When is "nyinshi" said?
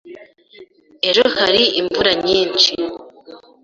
2.25-2.71